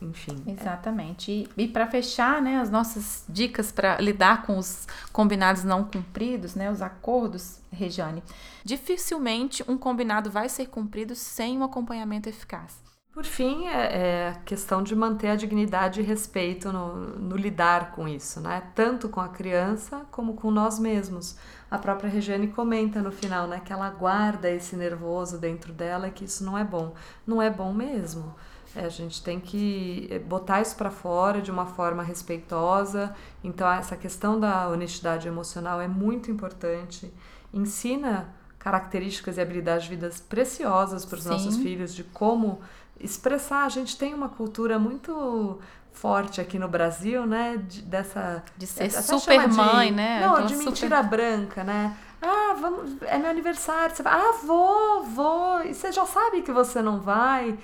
enfim. 0.00 0.42
Exatamente. 0.46 1.30
É. 1.30 1.34
E, 1.60 1.64
e 1.64 1.68
para 1.68 1.86
fechar, 1.86 2.40
né, 2.40 2.58
as 2.58 2.70
nossas 2.70 3.24
dicas 3.28 3.72
para 3.72 4.00
lidar 4.00 4.42
com 4.42 4.58
os 4.58 4.86
combinados 5.12 5.64
não 5.64 5.84
cumpridos, 5.84 6.54
né, 6.54 6.70
os 6.70 6.82
acordos, 6.82 7.58
Regiane. 7.72 8.22
Dificilmente 8.64 9.64
um 9.68 9.76
combinado 9.76 10.30
vai 10.30 10.48
ser 10.48 10.66
cumprido 10.66 11.14
sem 11.14 11.58
um 11.58 11.64
acompanhamento 11.64 12.28
eficaz. 12.28 12.84
Por 13.14 13.24
fim, 13.24 13.68
é, 13.68 13.96
é 13.96 14.28
a 14.30 14.34
questão 14.40 14.82
de 14.82 14.92
manter 14.92 15.28
a 15.28 15.36
dignidade 15.36 16.00
e 16.00 16.02
respeito 16.02 16.72
no, 16.72 16.96
no, 17.16 17.36
lidar 17.36 17.92
com 17.92 18.08
isso, 18.08 18.40
né? 18.40 18.64
Tanto 18.74 19.08
com 19.08 19.20
a 19.20 19.28
criança 19.28 20.04
como 20.10 20.34
com 20.34 20.50
nós 20.50 20.80
mesmos. 20.80 21.36
A 21.70 21.78
própria 21.78 22.10
Regiane 22.10 22.48
comenta 22.48 23.00
no 23.00 23.12
final, 23.12 23.46
né? 23.46 23.62
Que 23.64 23.72
ela 23.72 23.88
guarda 23.88 24.50
esse 24.50 24.74
nervoso 24.74 25.38
dentro 25.38 25.72
dela 25.72 26.08
e 26.08 26.10
que 26.10 26.24
isso 26.24 26.42
não 26.42 26.58
é 26.58 26.64
bom. 26.64 26.92
Não 27.24 27.40
é 27.40 27.48
bom 27.48 27.72
mesmo. 27.72 28.34
É, 28.74 28.84
a 28.84 28.88
gente 28.88 29.22
tem 29.22 29.38
que 29.38 30.08
é, 30.10 30.18
botar 30.18 30.60
isso 30.60 30.74
para 30.74 30.90
fora 30.90 31.40
de 31.40 31.52
uma 31.52 31.66
forma 31.66 32.02
respeitosa. 32.02 33.14
Então, 33.44 33.70
essa 33.70 33.96
questão 33.96 34.40
da 34.40 34.68
honestidade 34.68 35.28
emocional 35.28 35.80
é 35.80 35.86
muito 35.86 36.32
importante. 36.32 37.14
Ensina 37.52 38.34
características 38.58 39.36
e 39.36 39.42
habilidades 39.42 39.84
de 39.84 39.90
vidas 39.90 40.20
preciosas 40.20 41.04
para 41.04 41.18
os 41.18 41.26
nossos 41.26 41.58
filhos 41.58 41.94
de 41.94 42.02
como 42.02 42.60
expressar. 42.98 43.64
A 43.64 43.68
gente 43.68 43.96
tem 43.96 44.14
uma 44.14 44.28
cultura 44.28 44.78
muito 44.78 45.58
forte 45.92 46.40
aqui 46.40 46.58
no 46.58 46.68
Brasil, 46.68 47.26
né? 47.26 47.56
De, 47.56 47.82
dessa 47.82 48.42
de 48.56 48.66
ser 48.66 48.90
super 48.90 49.48
mãe, 49.48 49.88
de, 49.88 49.94
né? 49.94 50.26
Não, 50.26 50.44
de 50.44 50.56
mentira 50.56 51.02
super... 51.02 51.10
branca, 51.10 51.64
né? 51.64 51.96
Ah, 52.20 52.56
vamos, 52.58 52.96
é 53.02 53.18
meu 53.18 53.30
aniversário. 53.30 53.94
Você 53.94 54.02
vai, 54.02 54.14
ah, 54.14 54.34
vou, 54.44 55.04
vou. 55.04 55.62
E 55.62 55.74
você 55.74 55.92
já 55.92 56.06
sabe 56.06 56.42
que 56.42 56.52
você 56.52 56.80
não 56.80 57.00
vai 57.00 57.58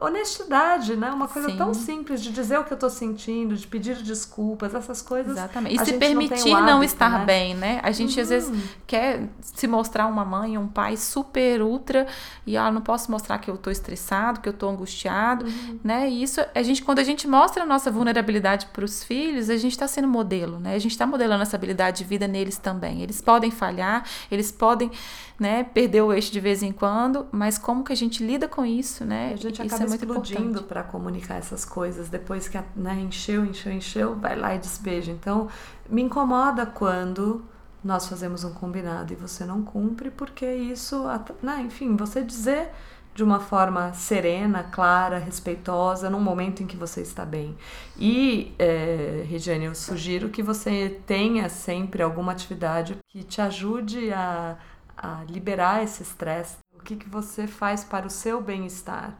honestidade, 0.00 0.96
né? 0.96 1.10
Uma 1.10 1.28
coisa 1.28 1.50
Sim. 1.50 1.56
tão 1.56 1.74
simples 1.74 2.22
de 2.22 2.30
dizer 2.30 2.58
o 2.58 2.64
que 2.64 2.72
eu 2.72 2.76
tô 2.76 2.88
sentindo, 2.88 3.56
de 3.56 3.66
pedir 3.66 3.96
desculpas, 3.96 4.74
essas 4.74 5.02
coisas. 5.02 5.32
Exatamente. 5.32 5.80
E 5.80 5.84
se 5.84 5.92
permitir 5.94 6.50
não, 6.50 6.56
hábito, 6.56 6.72
não 6.72 6.84
estar 6.84 7.18
né? 7.20 7.24
bem, 7.24 7.54
né? 7.54 7.80
A 7.82 7.90
gente 7.90 8.16
uhum. 8.16 8.22
às 8.22 8.28
vezes 8.28 8.48
uhum. 8.48 8.62
quer 8.86 9.28
se 9.40 9.66
mostrar 9.66 10.06
uma 10.06 10.24
mãe, 10.24 10.56
um 10.56 10.68
pai 10.68 10.96
super 10.96 11.62
ultra 11.62 12.06
e 12.46 12.56
ah, 12.56 12.70
não 12.70 12.80
posso 12.80 13.10
mostrar 13.10 13.38
que 13.38 13.50
eu 13.50 13.56
tô 13.56 13.70
estressado, 13.70 14.40
que 14.40 14.48
eu 14.48 14.52
tô 14.52 14.68
angustiado, 14.68 15.46
uhum. 15.46 15.80
né? 15.82 16.08
E 16.08 16.22
isso 16.22 16.40
a 16.54 16.62
gente 16.62 16.82
quando 16.82 16.98
a 16.98 17.04
gente 17.04 17.26
mostra 17.26 17.62
a 17.62 17.66
nossa 17.66 17.90
vulnerabilidade 17.90 18.66
para 18.72 18.84
os 18.84 19.02
filhos, 19.02 19.50
a 19.50 19.56
gente 19.56 19.72
está 19.72 19.88
sendo 19.88 20.08
modelo, 20.08 20.58
né? 20.58 20.74
A 20.74 20.78
gente 20.78 20.92
está 20.92 21.06
modelando 21.06 21.42
essa 21.42 21.56
habilidade 21.56 21.98
de 21.98 22.04
vida 22.04 22.28
neles 22.28 22.56
também. 22.56 23.02
Eles 23.02 23.20
podem 23.20 23.50
falhar, 23.50 24.04
eles 24.30 24.52
podem, 24.52 24.90
né, 25.42 25.64
perder 25.64 26.02
o 26.02 26.12
eixo 26.12 26.30
de 26.30 26.38
vez 26.38 26.62
em 26.62 26.70
quando, 26.70 27.26
mas 27.32 27.58
como 27.58 27.82
que 27.82 27.92
a 27.92 27.96
gente 27.96 28.24
lida 28.24 28.46
com 28.46 28.64
isso, 28.64 29.04
né? 29.04 29.32
A 29.34 29.36
gente 29.36 29.60
acaba 29.60 29.82
é 29.82 29.86
explodindo 29.96 30.62
para 30.62 30.84
comunicar 30.84 31.34
essas 31.34 31.64
coisas. 31.64 32.08
Depois 32.08 32.46
que 32.46 32.56
né, 32.76 33.00
encheu, 33.00 33.44
encheu, 33.44 33.72
encheu, 33.72 34.14
vai 34.14 34.36
lá 34.36 34.54
e 34.54 34.58
despeja. 34.60 35.10
Então, 35.10 35.48
me 35.90 36.00
incomoda 36.00 36.64
quando 36.64 37.44
nós 37.82 38.06
fazemos 38.06 38.44
um 38.44 38.54
combinado 38.54 39.12
e 39.12 39.16
você 39.16 39.44
não 39.44 39.62
cumpre, 39.62 40.12
porque 40.12 40.46
isso, 40.46 41.04
né, 41.42 41.60
enfim, 41.66 41.96
você 41.96 42.22
dizer 42.22 42.70
de 43.14 43.22
uma 43.22 43.40
forma 43.40 43.92
serena, 43.92 44.62
clara, 44.62 45.18
respeitosa, 45.18 46.08
num 46.08 46.20
momento 46.20 46.62
em 46.62 46.66
que 46.66 46.76
você 46.76 47.02
está 47.02 47.24
bem. 47.24 47.56
E, 47.98 48.54
é, 48.58 49.24
Regiane, 49.28 49.66
eu 49.66 49.74
sugiro 49.74 50.30
que 50.30 50.42
você 50.42 51.00
tenha 51.04 51.48
sempre 51.48 52.02
alguma 52.02 52.32
atividade 52.32 52.96
que 53.08 53.22
te 53.22 53.40
ajude 53.40 54.12
a, 54.12 54.56
a 55.02 55.24
liberar 55.28 55.82
esse 55.82 56.02
estresse. 56.02 56.58
O 56.72 56.82
que, 56.82 56.94
que 56.96 57.08
você 57.08 57.46
faz 57.46 57.82
para 57.82 58.06
o 58.06 58.10
seu 58.10 58.40
bem-estar? 58.40 59.18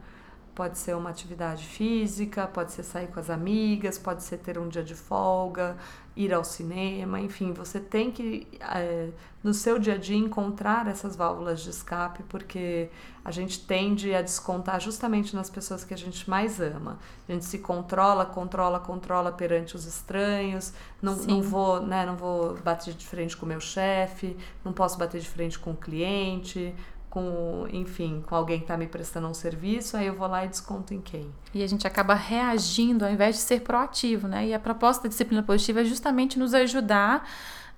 Pode 0.55 0.77
ser 0.77 0.95
uma 0.95 1.09
atividade 1.09 1.65
física, 1.65 2.47
pode 2.47 2.71
ser 2.71 2.83
sair 2.83 3.07
com 3.07 3.19
as 3.19 3.29
amigas, 3.29 3.97
pode 3.97 4.23
ser 4.23 4.37
ter 4.37 4.57
um 4.57 4.67
dia 4.67 4.83
de 4.83 4.93
folga, 4.93 5.75
ir 6.15 6.31
ao 6.31 6.43
cinema, 6.43 7.19
enfim, 7.19 7.53
você 7.53 7.79
tem 7.79 8.11
que, 8.11 8.47
é, 8.61 9.09
no 9.43 9.53
seu 9.53 9.79
dia 9.79 9.95
a 9.95 9.97
dia, 9.97 10.15
encontrar 10.15 10.87
essas 10.87 11.15
válvulas 11.15 11.61
de 11.61 11.71
escape, 11.71 12.21
porque 12.29 12.89
a 13.25 13.31
gente 13.31 13.65
tende 13.65 14.13
a 14.13 14.21
descontar 14.21 14.79
justamente 14.79 15.35
nas 15.35 15.49
pessoas 15.49 15.83
que 15.83 15.93
a 15.93 15.97
gente 15.97 16.29
mais 16.29 16.61
ama. 16.61 16.99
A 17.27 17.31
gente 17.31 17.45
se 17.45 17.57
controla, 17.57 18.25
controla, 18.25 18.79
controla 18.79 19.31
perante 19.31 19.75
os 19.75 19.85
estranhos, 19.85 20.71
não, 21.01 21.15
não, 21.15 21.41
vou, 21.41 21.81
né, 21.81 22.05
não 22.05 22.15
vou 22.15 22.55
bater 22.57 22.93
de 22.93 23.07
frente 23.07 23.35
com 23.35 23.47
o 23.47 23.49
meu 23.49 23.59
chefe, 23.59 24.37
não 24.63 24.71
posso 24.71 24.99
bater 24.99 25.19
de 25.19 25.27
frente 25.27 25.57
com 25.57 25.71
o 25.71 25.75
cliente, 25.75 26.75
com, 27.13 27.67
enfim, 27.71 28.23
com 28.25 28.33
alguém 28.33 28.57
que 28.57 28.63
está 28.63 28.75
me 28.75 28.87
prestando 28.87 29.27
um 29.27 29.35
serviço, 29.35 29.95
aí 29.95 30.07
eu 30.07 30.15
vou 30.15 30.27
lá 30.27 30.45
e 30.45 30.47
desconto 30.47 30.95
em 30.95 30.99
quem. 30.99 31.31
E 31.53 31.61
a 31.61 31.67
gente 31.67 31.85
acaba 31.85 32.15
reagindo 32.15 33.05
ao 33.05 33.11
invés 33.11 33.35
de 33.35 33.41
ser 33.41 33.61
proativo, 33.61 34.27
né? 34.27 34.47
E 34.47 34.51
a 34.51 34.57
proposta 34.57 35.03
da 35.03 35.09
disciplina 35.09 35.43
positiva 35.43 35.81
é 35.81 35.85
justamente 35.85 36.39
nos 36.39 36.55
ajudar 36.55 37.29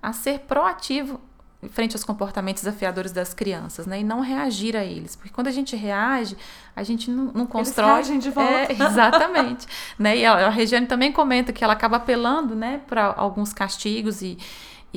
a 0.02 0.14
ser 0.14 0.40
proativo 0.40 1.20
frente 1.70 1.98
aos 1.98 2.06
comportamentos 2.06 2.64
desafiadores 2.64 3.12
das 3.12 3.34
crianças, 3.34 3.86
né? 3.86 4.00
E 4.00 4.06
não 4.06 4.22
reagir 4.22 4.74
a 4.78 4.86
eles. 4.86 5.18
Porque 5.18 5.34
quando 5.34 5.48
a 5.48 5.52
gente 5.52 5.76
reage, 5.76 6.38
a 6.74 6.84
gente 6.84 7.12
não, 7.12 7.26
não 7.26 7.46
constrói. 7.46 7.96
Eles 7.96 8.08
reagem 8.08 8.20
de 8.20 8.30
volta. 8.30 8.72
É, 8.72 8.72
exatamente. 8.72 9.68
né? 10.00 10.18
E 10.18 10.26
a, 10.26 10.48
a 10.48 10.50
Regiane 10.50 10.88
também 10.88 11.12
comenta 11.12 11.52
que 11.52 11.62
ela 11.62 11.74
acaba 11.74 11.98
apelando 11.98 12.56
né, 12.56 12.80
para 12.88 13.14
alguns 13.18 13.52
castigos 13.52 14.22
e 14.22 14.38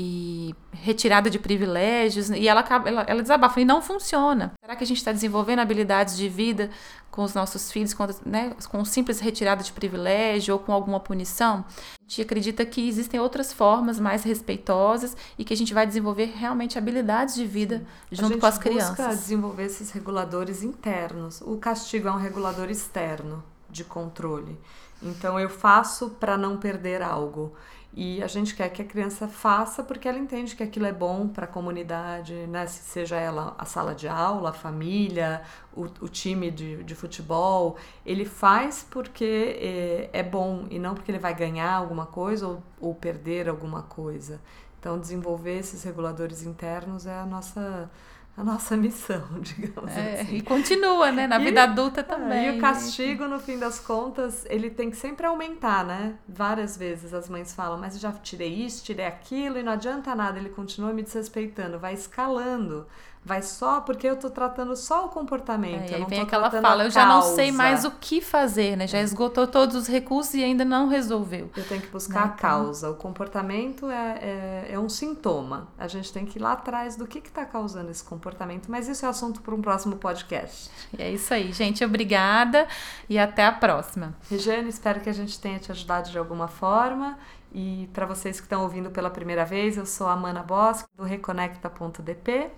e 0.01 0.55
retirada 0.71 1.29
de 1.29 1.41
privilégios, 1.41 2.31
e 2.31 2.47
ela, 2.47 2.65
ela, 2.87 3.03
ela 3.03 3.21
desabafa, 3.21 3.61
e 3.61 3.65
não 3.65 3.83
funciona. 3.83 4.53
Será 4.63 4.77
que 4.77 4.85
a 4.85 4.87
gente 4.87 4.99
está 4.99 5.11
desenvolvendo 5.11 5.59
habilidades 5.59 6.17
de 6.17 6.29
vida 6.29 6.71
com 7.11 7.25
os 7.25 7.35
nossos 7.35 7.73
filhos, 7.73 7.93
com, 7.93 8.07
né, 8.25 8.55
com 8.69 8.85
simples 8.85 9.19
retirada 9.19 9.61
de 9.61 9.73
privilégio 9.73 10.55
ou 10.55 10.61
com 10.61 10.73
alguma 10.73 11.01
punição? 11.01 11.65
A 11.99 12.03
gente 12.09 12.23
acredita 12.23 12.65
que 12.65 12.89
existem 12.89 13.19
outras 13.19 13.53
formas 13.53 13.99
mais 13.99 14.23
respeitosas 14.23 15.17
e 15.37 15.45
que 15.45 15.53
a 15.53 15.57
gente 15.57 15.75
vai 15.75 15.85
desenvolver 15.85 16.27
realmente 16.27 16.79
habilidades 16.79 17.35
de 17.35 17.45
vida 17.45 17.85
junto 18.13 18.39
com 18.39 18.47
as 18.47 18.57
crianças. 18.57 18.85
A 18.85 19.03
gente 19.03 19.09
busca 19.09 19.17
desenvolver 19.17 19.65
esses 19.65 19.91
reguladores 19.91 20.63
internos. 20.63 21.41
O 21.41 21.57
castigo 21.57 22.07
é 22.07 22.13
um 22.13 22.19
regulador 22.19 22.71
externo 22.71 23.43
de 23.69 23.83
controle. 23.83 24.57
Então 25.03 25.41
eu 25.41 25.51
faço 25.51 26.11
para 26.11 26.39
não 26.39 26.57
perder 26.57 27.03
algo. 27.03 27.53
E 27.95 28.23
a 28.23 28.27
gente 28.27 28.55
quer 28.55 28.69
que 28.69 28.83
a 28.83 28.85
criança 28.85 29.27
faça 29.27 29.83
porque 29.83 30.07
ela 30.07 30.19
entende 30.19 30.55
que 30.55 30.63
aquilo 30.63 30.87
é 30.87 30.93
bom 30.93 31.27
para 31.27 31.47
a 31.47 31.49
comunidade, 31.49 32.35
né? 32.47 32.67
seja 32.67 33.17
ela 33.17 33.55
a 33.59 33.65
sala 33.65 33.95
de 33.95 34.07
aula, 34.07 34.51
a 34.51 34.53
família, 34.53 35.43
o, 35.75 35.85
o 36.03 36.09
time 36.09 36.51
de, 36.51 36.85
de 36.85 36.95
futebol. 36.95 37.77
Ele 38.05 38.25
faz 38.25 38.87
porque 38.89 39.57
é, 39.59 40.11
é, 40.13 40.23
bom 40.23 40.67
e 40.71 40.79
não 40.79 40.95
porque 40.95 41.11
ele 41.11 41.19
vai 41.19 41.35
ganhar 41.35 41.73
alguma 41.73 42.07
coisa 42.07 42.47
ou, 42.47 42.63
ou 42.81 42.95
perder 42.95 43.49
alguma 43.49 43.83
coisa. 43.83 44.41
Então, 44.79 44.99
desenvolver 44.99 45.59
esses 45.59 45.83
reguladores 45.83 46.45
internos 46.45 47.05
é 47.07 47.19
a 47.19 47.27
nossa 47.27 47.91
a 48.39 48.45
nossa 48.45 48.77
missão, 48.77 49.23
digamos 49.43 49.91
É, 49.97 50.21
assim. 50.23 50.37
e 50.37 50.41
continua, 50.43 51.11
né? 51.11 51.27
Na 51.27 51.41
E- 51.41 51.45
vida 51.45 51.65
adulta 51.65 52.05
também. 52.05 52.47
E 52.47 52.51
o 52.51 52.55
né? 52.55 52.61
castigo, 52.61 53.27
no 53.27 53.41
fim 53.41 53.59
das 53.59 53.81
contas, 53.81 54.47
ele 54.49 54.71
tem 54.71 54.91
que 54.91 54.97
sempre 54.97 55.27
aumentar, 55.27 55.85
né? 55.85 56.15
Várias 56.29 56.77
vezes 56.77 57.13
as 57.13 57.29
mães 57.29 57.53
falam, 57.53 57.77
mas 57.79 57.95
eu 57.95 58.01
já 58.01 58.13
tirei 58.13 58.53
isso, 58.65 58.85
tirei 58.85 59.07
aquilo, 59.07 59.59
e 59.59 59.63
não 59.63 59.73
adianta 59.73 60.15
nada, 60.15 60.39
ele 60.39 60.51
continua 60.51 60.93
me 60.93 61.03
desrespeitando, 61.03 61.79
vai 61.79 61.95
escalando. 61.95 62.87
Vai 63.25 63.43
só 63.43 63.81
porque 63.83 64.07
eu 64.07 64.17
tô 64.17 64.31
tratando 64.31 64.75
só 64.77 65.05
o 65.05 65.09
comportamento. 65.09 65.91
É, 65.91 65.91
eu 65.91 65.95
aí 65.97 66.01
não 66.03 66.09
vem 66.09 66.21
tô 66.21 66.25
aquela 66.27 66.51
fala, 66.51 66.85
eu 66.85 66.91
já 66.91 67.05
não 67.05 67.21
sei 67.21 67.51
mais 67.53 67.85
o 67.85 67.91
que 67.91 68.21
fazer, 68.23 68.75
né? 68.77 68.87
Já 68.87 69.03
esgotou 69.03 69.47
todos 69.47 69.75
os 69.77 69.87
recursos 69.87 70.33
e 70.35 70.43
ainda 70.43 70.65
não 70.65 70.87
resolveu. 70.89 71.51
Eu 71.55 71.65
tenho 71.67 71.83
que 71.83 71.89
buscar 71.89 72.15
Né, 72.15 72.21
a 72.21 72.27
então? 72.27 72.37
causa. 72.39 72.89
O 72.91 72.95
comportamento 72.95 73.91
é, 73.91 74.19
é, 74.23 74.69
é 74.73 74.79
um 74.79 74.89
sintoma. 74.89 75.69
A 75.77 75.89
gente 75.89 76.11
tem 76.13 76.25
que 76.25 76.39
ir 76.39 76.43
lá 76.43 76.53
atrás 76.53 76.97
do 76.97 77.07
que 77.07 77.19
está 77.19 77.45
causando 77.45 77.91
esse 77.91 78.05
comportamento. 78.05 78.28
Mas 78.71 78.89
isso 78.89 79.05
é 79.05 79.09
assunto 79.09 79.41
para 79.41 79.55
um 79.55 79.63
próximo 79.63 79.97
podcast. 79.97 80.71
E 80.97 81.03
é 81.03 81.11
isso 81.11 81.33
aí, 81.33 81.53
gente. 81.53 81.85
Obrigada 81.85 82.67
e 83.09 83.19
até 83.19 83.45
a 83.45 83.53
próxima. 83.53 84.15
Regiane, 84.31 84.69
espero 84.69 85.01
que 85.01 85.09
a 85.09 85.13
gente 85.13 85.39
tenha 85.41 85.59
te 85.59 85.71
ajudado 85.73 86.11
de 86.11 86.19
alguma 86.19 86.49
forma. 86.49 87.19
E 87.53 87.89
para 87.93 88.07
vocês 88.07 88.39
que 88.39 88.47
estão 88.47 88.63
ouvindo 88.63 88.91
pela 88.91 89.11
primeira 89.11 89.45
vez, 89.45 89.77
eu 89.77 89.87
sou 89.87 90.07
a 90.07 90.13
Amanda 90.13 90.43
Bosque, 90.43 90.89
do 90.97 91.05
Reconecta.dp. 91.05 92.51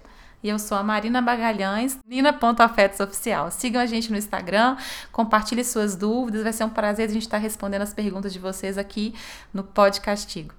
E 0.43 0.49
eu 0.49 0.59
sou 0.59 0.77
a 0.79 0.83
Marina 0.83 1.21
Bagalhães, 1.21 1.99
Nina.afetos 2.07 2.99
Oficial. 2.99 3.51
Sigam 3.51 3.81
a 3.81 3.87
gente 3.87 4.11
no 4.11 4.17
Instagram, 4.17 4.77
compartilhe 5.13 5.63
suas 5.63 5.95
dúvidas. 5.95 6.43
Vai 6.43 6.53
ser 6.53 6.65
um 6.65 6.71
prazer 6.71 7.09
a 7.09 7.13
gente 7.13 7.23
estar 7.23 7.39
respondendo 7.39 7.83
as 7.83 7.93
perguntas 7.93 8.33
de 8.33 8.39
vocês 8.39 8.79
aqui 8.79 9.15
no 9.53 9.63
Pod 9.63 10.01
Castigo. 10.01 10.55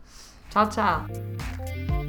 Tchau, 0.51 0.70
tchau! 0.70 2.00